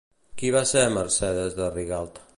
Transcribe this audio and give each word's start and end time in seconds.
Qui 0.41 0.49
va 0.55 0.63
ser 0.71 0.85
Mercedes 0.95 1.59
de 1.63 1.71
Rigalt? 1.77 2.23